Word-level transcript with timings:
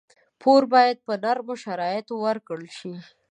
پور 0.41 0.61
باید 0.73 0.97
په 1.05 1.13
نرمو 1.23 1.55
شرایطو 1.63 2.13
ورکړل 2.25 2.67
شي. 2.77 2.93